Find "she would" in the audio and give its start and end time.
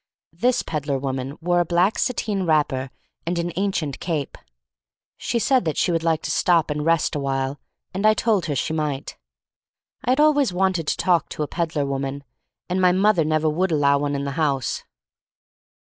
5.77-6.01